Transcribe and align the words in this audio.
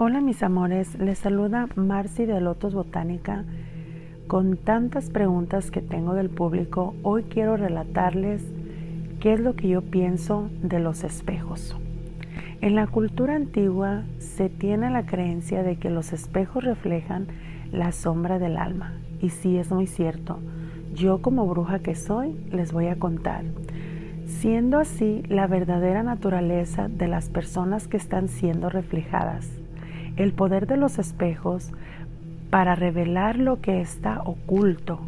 Hola 0.00 0.20
mis 0.20 0.44
amores, 0.44 0.96
les 1.00 1.18
saluda 1.18 1.66
Marcy 1.74 2.24
de 2.24 2.40
Lotos 2.40 2.72
Botánica. 2.72 3.42
Con 4.28 4.56
tantas 4.56 5.10
preguntas 5.10 5.72
que 5.72 5.82
tengo 5.82 6.14
del 6.14 6.30
público, 6.30 6.94
hoy 7.02 7.24
quiero 7.24 7.56
relatarles 7.56 8.44
qué 9.18 9.32
es 9.32 9.40
lo 9.40 9.56
que 9.56 9.66
yo 9.66 9.82
pienso 9.82 10.50
de 10.62 10.78
los 10.78 11.02
espejos. 11.02 11.76
En 12.60 12.76
la 12.76 12.86
cultura 12.86 13.34
antigua 13.34 14.04
se 14.20 14.48
tiene 14.48 14.88
la 14.88 15.04
creencia 15.04 15.64
de 15.64 15.74
que 15.78 15.90
los 15.90 16.12
espejos 16.12 16.62
reflejan 16.62 17.26
la 17.72 17.90
sombra 17.90 18.38
del 18.38 18.56
alma. 18.56 18.92
Y 19.20 19.30
sí, 19.30 19.58
es 19.58 19.72
muy 19.72 19.88
cierto. 19.88 20.38
Yo 20.94 21.22
como 21.22 21.44
bruja 21.48 21.80
que 21.80 21.96
soy, 21.96 22.36
les 22.52 22.70
voy 22.72 22.86
a 22.86 23.00
contar. 23.00 23.42
Siendo 24.26 24.78
así 24.78 25.24
la 25.28 25.48
verdadera 25.48 26.04
naturaleza 26.04 26.86
de 26.86 27.08
las 27.08 27.30
personas 27.30 27.88
que 27.88 27.96
están 27.96 28.28
siendo 28.28 28.70
reflejadas 28.70 29.58
el 30.18 30.32
poder 30.32 30.66
de 30.66 30.76
los 30.76 30.98
espejos 30.98 31.70
para 32.50 32.74
revelar 32.74 33.38
lo 33.38 33.60
que 33.60 33.80
está 33.80 34.20
oculto 34.24 35.00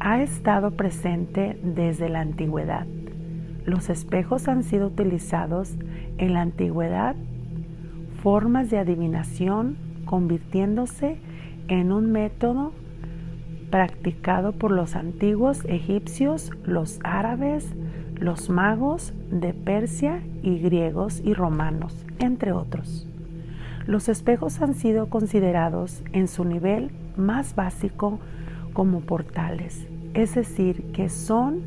ha 0.00 0.22
estado 0.22 0.72
presente 0.72 1.58
desde 1.62 2.08
la 2.08 2.20
antigüedad. 2.20 2.86
Los 3.66 3.90
espejos 3.90 4.48
han 4.48 4.62
sido 4.62 4.88
utilizados 4.88 5.74
en 6.18 6.32
la 6.34 6.40
antigüedad 6.40 7.14
formas 8.22 8.70
de 8.70 8.78
adivinación 8.78 9.76
convirtiéndose 10.06 11.18
en 11.68 11.92
un 11.92 12.10
método 12.10 12.72
practicado 13.70 14.52
por 14.52 14.70
los 14.70 14.96
antiguos 14.96 15.62
egipcios, 15.66 16.50
los 16.64 17.00
árabes, 17.02 17.74
los 18.14 18.48
magos 18.48 19.12
de 19.30 19.52
Persia 19.52 20.22
y 20.42 20.58
griegos 20.58 21.20
y 21.24 21.34
romanos, 21.34 22.06
entre 22.18 22.52
otros. 22.52 23.08
Los 23.86 24.08
espejos 24.08 24.60
han 24.62 24.74
sido 24.74 25.10
considerados 25.10 26.02
en 26.12 26.28
su 26.28 26.44
nivel 26.44 26.90
más 27.16 27.54
básico 27.54 28.18
como 28.72 29.00
portales, 29.00 29.86
es 30.14 30.34
decir, 30.34 30.84
que 30.92 31.08
son 31.08 31.62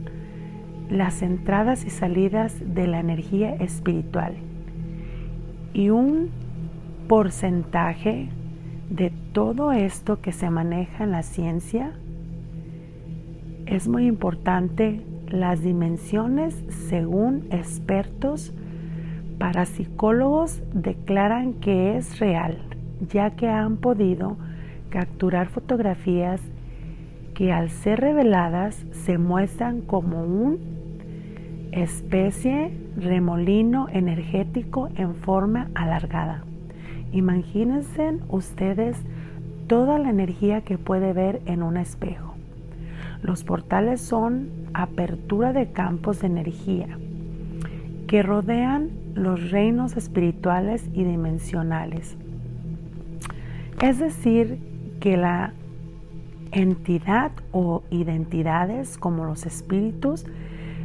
las 0.89 1.22
entradas 1.22 1.86
y 1.86 1.89
salidas 1.89 2.55
de 2.73 2.88
la 2.88 3.00
energía 3.00 3.53
espiritual. 3.55 4.36
Y 5.73 5.89
un 5.89 6.30
porcentaje 7.08 8.30
de 8.89 9.11
todo 9.33 9.72
esto 9.72 10.22
que 10.22 10.31
se 10.31 10.49
maneja 10.49 11.03
en 11.03 11.11
la 11.11 11.23
ciencia 11.23 11.92
es 13.66 13.88
muy 13.88 14.08
importante 14.08 15.02
las 15.27 15.61
dimensiones 15.61 16.55
según 16.89 17.47
expertos 17.52 18.53
parapsicólogos 19.38 20.61
declaran 20.73 21.53
que 21.53 21.97
es 21.97 22.19
real, 22.19 22.57
ya 23.09 23.31
que 23.31 23.47
han 23.47 23.77
podido 23.77 24.38
capturar 24.89 25.47
fotografías 25.47 26.41
que 27.33 27.52
al 27.52 27.69
ser 27.69 27.99
reveladas 27.99 28.83
se 28.91 29.17
muestran 29.17 29.81
como 29.81 30.23
una 30.23 30.58
especie 31.71 32.71
remolino 32.95 33.88
energético 33.89 34.89
en 34.95 35.13
forma 35.15 35.69
alargada. 35.75 36.43
Imagínense 37.11 38.17
ustedes 38.30 38.97
toda 39.67 39.99
la 39.99 40.09
energía 40.09 40.61
que 40.61 40.77
puede 40.77 41.13
ver 41.13 41.41
en 41.45 41.61
un 41.61 41.77
espejo. 41.77 42.33
Los 43.21 43.43
portales 43.43 44.02
son 44.02 44.49
apertura 44.73 45.53
de 45.53 45.71
campos 45.71 46.21
de 46.21 46.27
energía 46.27 46.88
que 48.08 48.23
rodean 48.23 48.89
los 49.18 49.52
reinos 49.52 49.98
espirituales 49.98 50.88
y 50.94 51.04
dimensionales. 51.04 52.16
Es 53.82 54.00
decir, 54.00 54.60
que 55.00 55.18
la 55.18 55.54
entidad 56.52 57.32
o 57.52 57.84
identidades 57.92 58.98
como 58.98 59.26
los 59.26 59.45
espíritus 59.45 60.26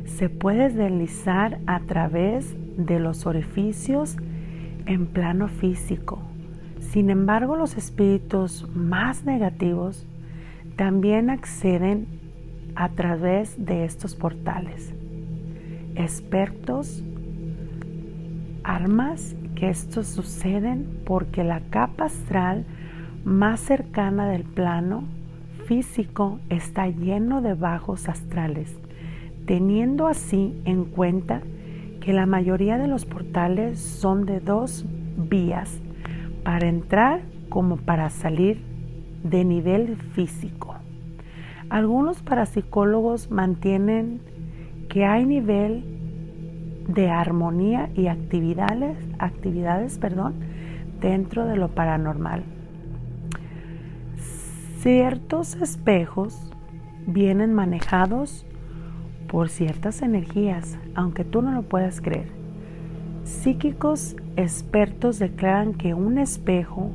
se 0.05 0.29
puede 0.29 0.71
deslizar 0.71 1.59
a 1.67 1.81
través 1.81 2.55
de 2.77 2.99
los 2.99 3.27
orificios 3.27 4.17
en 4.87 5.07
plano 5.07 5.49
físico. 5.49 6.19
Sin 6.81 7.11
embargo, 7.11 7.57
los 7.57 7.77
espíritus 7.77 8.67
más 8.75 9.25
negativos 9.25 10.07
también 10.77 11.31
acceden 11.31 12.07
a 12.75 12.89
través 12.91 13.65
de 13.65 13.85
estos 13.85 14.15
portales. 14.15 14.93
Expertos 15.95 17.05
armas 18.65 19.35
que 19.55 19.71
esto 19.71 20.03
suceden 20.03 21.01
porque 21.05 21.45
la 21.45 21.61
capa 21.61 22.05
astral 22.07 22.65
más 23.25 23.61
cercana 23.61 24.29
del 24.29 24.45
plano 24.45 25.05
físico 25.67 26.41
está 26.49 26.89
lleno 26.89 27.41
de 27.41 27.55
bajos 27.55 28.09
astrales, 28.09 28.77
teniendo 29.47 30.07
así 30.07 30.61
en 30.65 30.85
cuenta 30.85 31.43
que 32.01 32.13
la 32.13 32.27
mayoría 32.27 32.79
de 32.79 32.89
los 32.89 33.05
portales 33.05 33.79
son 33.79 34.27
de 34.27 34.41
dos 34.41 34.85
vías, 35.17 35.81
para 36.43 36.67
entrar 36.69 37.23
como 37.49 37.77
para 37.77 38.11
salir 38.11 38.61
de 39.23 39.45
nivel 39.45 39.97
físico. 40.15 40.75
Algunos 41.71 42.23
parapsicólogos 42.23 43.31
mantienen 43.31 44.21
que 44.89 45.05
hay 45.05 45.25
nivel 45.25 45.92
de 46.89 47.11
armonía 47.11 47.91
y 47.95 48.09
actividades, 48.09 48.97
actividades 49.19 49.99
perdón, 49.99 50.35
dentro 51.01 51.47
de 51.47 51.57
lo 51.57 51.69
paranormal. 51.69 52.45
Ciertos 54.79 55.55
espejos 55.57 56.51
vienen 57.07 57.55
manejados 57.55 58.47
por 59.29 59.49
ciertas 59.49 60.03
energías, 60.03 60.79
aunque 60.95 61.25
tú 61.25 61.41
no 61.41 61.53
lo 61.53 61.63
puedas 61.63 62.01
creer. 62.01 62.29
Psíquicos 63.25 64.17
expertos 64.37 65.19
declaran 65.19 65.75
que 65.75 65.95
un 65.95 66.19
espejo 66.19 66.91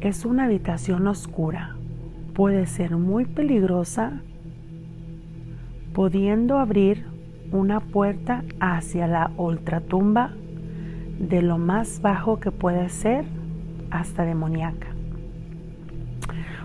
es 0.00 0.24
una 0.24 0.44
habitación 0.44 1.06
oscura. 1.08 1.76
Puede 2.34 2.66
ser 2.66 2.96
muy 2.96 3.24
peligrosa, 3.26 4.22
pudiendo 5.92 6.58
abrir 6.58 7.04
una 7.52 7.80
puerta 7.80 8.44
hacia 8.60 9.06
la 9.06 9.30
ultratumba 9.36 10.32
de 11.18 11.42
lo 11.42 11.58
más 11.58 12.00
bajo 12.00 12.40
que 12.40 12.50
puede 12.50 12.88
ser 12.88 13.24
hasta 13.90 14.24
demoníaca. 14.24 14.88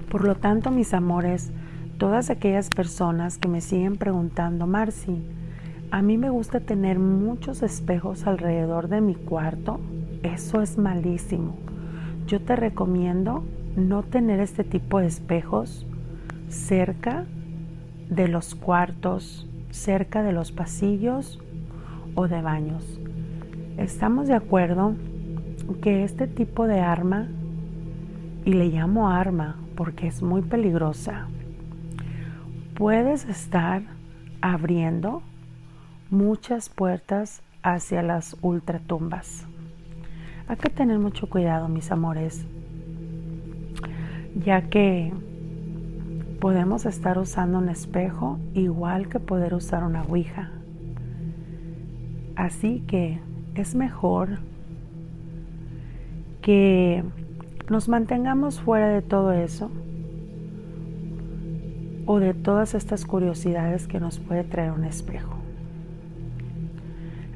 Por 0.09 0.25
lo 0.25 0.35
tanto, 0.35 0.69
mis 0.69 0.93
amores, 0.93 1.51
todas 1.97 2.29
aquellas 2.29 2.69
personas 2.69 3.37
que 3.37 3.47
me 3.47 3.61
siguen 3.61 3.95
preguntando, 3.95 4.67
Marcy, 4.67 5.23
a 5.89 6.01
mí 6.01 6.17
me 6.17 6.29
gusta 6.29 6.59
tener 6.59 6.99
muchos 6.99 7.63
espejos 7.63 8.27
alrededor 8.27 8.89
de 8.89 9.01
mi 9.01 9.15
cuarto, 9.15 9.79
eso 10.21 10.61
es 10.61 10.77
malísimo. 10.77 11.55
Yo 12.27 12.41
te 12.41 12.55
recomiendo 12.55 13.43
no 13.75 14.03
tener 14.03 14.39
este 14.39 14.63
tipo 14.63 14.99
de 14.99 15.07
espejos 15.07 15.85
cerca 16.49 17.25
de 18.09 18.27
los 18.27 18.55
cuartos, 18.55 19.47
cerca 19.73 20.21
de 20.21 20.31
los 20.31 20.51
pasillos 20.51 21.39
o 22.15 22.27
de 22.27 22.41
baños. 22.41 22.99
Estamos 23.77 24.27
de 24.27 24.35
acuerdo 24.35 24.93
que 25.81 26.03
este 26.03 26.27
tipo 26.27 26.67
de 26.67 26.79
arma, 26.79 27.27
y 28.45 28.53
le 28.53 28.67
llamo 28.67 29.09
arma 29.09 29.57
porque 29.75 30.07
es 30.07 30.21
muy 30.21 30.41
peligrosa, 30.41 31.27
puedes 32.75 33.25
estar 33.25 33.81
abriendo 34.41 35.23
muchas 36.11 36.69
puertas 36.69 37.41
hacia 37.63 38.03
las 38.03 38.37
ultratumbas. 38.41 39.45
Hay 40.47 40.57
que 40.57 40.69
tener 40.69 40.99
mucho 40.99 41.29
cuidado, 41.29 41.67
mis 41.67 41.91
amores, 41.91 42.45
ya 44.35 44.69
que 44.69 45.13
podemos 46.43 46.85
estar 46.85 47.19
usando 47.19 47.59
un 47.59 47.69
espejo 47.69 48.37
igual 48.53 49.07
que 49.07 49.21
poder 49.21 49.53
usar 49.53 49.85
una 49.85 50.03
ouija. 50.03 50.51
Así 52.35 52.83
que 52.85 53.21
es 53.55 53.75
mejor 53.75 54.39
que 56.41 57.05
nos 57.69 57.87
mantengamos 57.87 58.59
fuera 58.59 58.89
de 58.89 59.01
todo 59.01 59.31
eso 59.31 59.71
o 62.07 62.19
de 62.19 62.33
todas 62.33 62.73
estas 62.73 63.05
curiosidades 63.05 63.87
que 63.87 64.01
nos 64.01 64.19
puede 64.19 64.43
traer 64.43 64.73
un 64.73 64.83
espejo. 64.83 65.37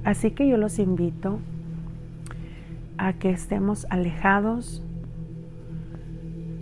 Así 0.03 0.31
que 0.31 0.49
yo 0.49 0.57
los 0.57 0.79
invito 0.79 1.39
a 2.97 3.13
que 3.13 3.29
estemos 3.29 3.87
alejados 3.89 4.83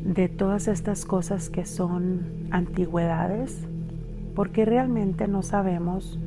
de 0.06 0.30
todas 0.30 0.70
estas 0.70 1.04
cosas 1.04 1.50
que 1.50 1.66
son 1.66 2.22
antigüedades, 2.52 3.68
porque 4.36 4.64
realmente 4.64 5.28
no 5.28 5.42
sabemos 5.42 6.20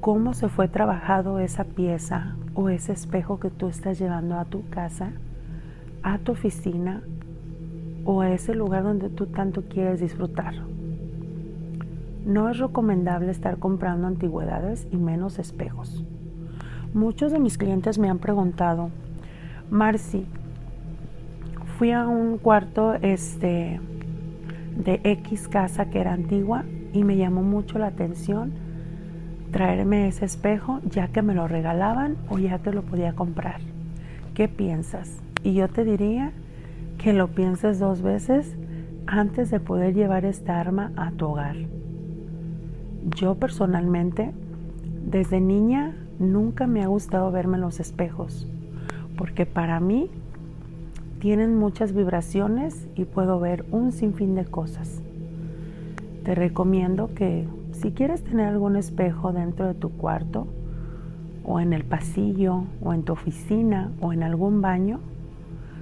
cómo 0.00 0.34
se 0.34 0.48
fue 0.48 0.68
trabajado 0.68 1.40
esa 1.40 1.64
pieza 1.64 2.36
o 2.54 2.68
ese 2.68 2.92
espejo 2.92 3.40
que 3.40 3.50
tú 3.50 3.68
estás 3.68 3.98
llevando 3.98 4.38
a 4.38 4.44
tu 4.44 4.68
casa 4.68 5.12
a 6.02 6.18
tu 6.18 6.32
oficina 6.32 7.02
o 8.04 8.20
a 8.20 8.30
ese 8.30 8.54
lugar 8.54 8.84
donde 8.84 9.10
tú 9.10 9.26
tanto 9.26 9.62
quieres 9.62 10.00
disfrutar. 10.00 10.54
No 12.24 12.48
es 12.48 12.58
recomendable 12.58 13.30
estar 13.30 13.58
comprando 13.58 14.06
antigüedades 14.06 14.86
y 14.90 14.96
menos 14.96 15.38
espejos. 15.38 16.04
Muchos 16.94 17.32
de 17.32 17.38
mis 17.38 17.58
clientes 17.58 17.98
me 17.98 18.08
han 18.08 18.18
preguntado, 18.18 18.90
Marcy, 19.70 20.26
fui 21.78 21.92
a 21.92 22.08
un 22.08 22.38
cuarto 22.38 22.94
este, 22.94 23.80
de 24.76 25.00
X 25.04 25.46
casa 25.46 25.90
que 25.90 26.00
era 26.00 26.12
antigua 26.12 26.64
y 26.92 27.04
me 27.04 27.16
llamó 27.16 27.44
mucho 27.44 27.78
la 27.78 27.86
atención 27.86 28.52
traerme 29.52 30.08
ese 30.08 30.24
espejo 30.24 30.80
ya 30.90 31.06
que 31.06 31.22
me 31.22 31.34
lo 31.34 31.46
regalaban 31.46 32.16
o 32.28 32.38
ya 32.38 32.58
que 32.58 32.72
lo 32.72 32.82
podía 32.82 33.12
comprar. 33.12 33.60
¿Qué 34.34 34.48
piensas? 34.48 35.18
Y 35.44 35.54
yo 35.54 35.68
te 35.68 35.84
diría 35.84 36.32
que 36.98 37.12
lo 37.12 37.28
pienses 37.28 37.78
dos 37.78 38.02
veces 38.02 38.56
antes 39.06 39.48
de 39.52 39.60
poder 39.60 39.94
llevar 39.94 40.24
esta 40.24 40.58
arma 40.58 40.90
a 40.96 41.12
tu 41.12 41.26
hogar. 41.26 41.54
Yo 43.14 43.36
personalmente, 43.36 44.32
desde 45.06 45.40
niña, 45.40 45.94
nunca 46.18 46.66
me 46.66 46.82
ha 46.82 46.88
gustado 46.88 47.30
verme 47.30 47.54
en 47.54 47.60
los 47.60 47.78
espejos, 47.78 48.48
porque 49.16 49.46
para 49.46 49.78
mí 49.78 50.10
tienen 51.20 51.56
muchas 51.56 51.92
vibraciones 51.92 52.86
y 52.94 53.04
puedo 53.04 53.40
ver 53.40 53.64
un 53.70 53.92
sinfín 53.92 54.34
de 54.34 54.44
cosas. 54.44 55.02
Te 56.24 56.34
recomiendo 56.34 57.14
que 57.14 57.46
si 57.72 57.92
quieres 57.92 58.22
tener 58.22 58.46
algún 58.46 58.76
espejo 58.76 59.32
dentro 59.32 59.66
de 59.66 59.74
tu 59.74 59.90
cuarto, 59.90 60.46
o 61.44 61.60
en 61.60 61.72
el 61.72 61.84
pasillo, 61.84 62.64
o 62.82 62.92
en 62.92 63.04
tu 63.04 63.14
oficina, 63.14 63.90
o 64.00 64.12
en 64.12 64.22
algún 64.22 64.60
baño, 64.60 65.00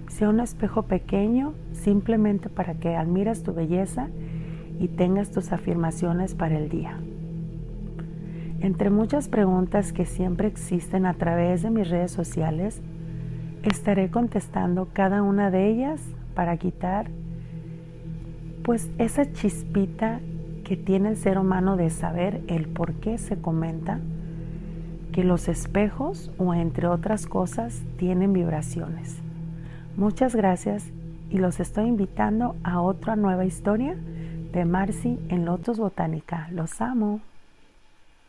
sea 0.08 0.28
un 0.28 0.40
espejo 0.40 0.82
pequeño 0.82 1.54
simplemente 1.72 2.48
para 2.48 2.74
que 2.74 2.96
admires 2.96 3.42
tu 3.42 3.52
belleza 3.52 4.08
y 4.78 4.88
tengas 4.88 5.32
tus 5.32 5.52
afirmaciones 5.52 6.34
para 6.34 6.56
el 6.56 6.68
día. 6.68 6.98
Entre 8.60 8.90
muchas 8.90 9.28
preguntas 9.28 9.92
que 9.92 10.06
siempre 10.06 10.48
existen 10.48 11.04
a 11.04 11.14
través 11.14 11.62
de 11.62 11.70
mis 11.70 11.90
redes 11.90 12.12
sociales, 12.12 12.80
estaré 13.70 14.10
contestando 14.10 14.88
cada 14.92 15.22
una 15.22 15.50
de 15.50 15.68
ellas 15.68 16.00
para 16.34 16.56
quitar 16.56 17.08
pues 18.62 18.90
esa 18.98 19.32
chispita 19.32 20.20
que 20.64 20.76
tiene 20.76 21.10
el 21.10 21.16
ser 21.16 21.38
humano 21.38 21.76
de 21.76 21.90
saber 21.90 22.42
el 22.48 22.66
por 22.66 22.94
qué 22.94 23.18
se 23.18 23.40
comenta 23.40 24.00
que 25.12 25.22
los 25.24 25.48
espejos 25.48 26.30
o 26.36 26.52
entre 26.52 26.88
otras 26.88 27.26
cosas 27.26 27.82
tienen 27.96 28.32
vibraciones. 28.32 29.16
Muchas 29.96 30.34
gracias 30.34 30.90
y 31.30 31.38
los 31.38 31.60
estoy 31.60 31.86
invitando 31.86 32.56
a 32.64 32.80
otra 32.80 33.16
nueva 33.16 33.44
historia 33.44 33.96
de 34.52 34.64
Marcy 34.64 35.18
en 35.28 35.44
Lotus 35.44 35.78
Botánica. 35.78 36.48
Los 36.50 36.80
amo. 36.80 37.20